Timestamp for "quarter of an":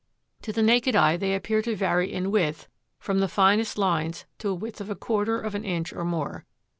4.95-5.63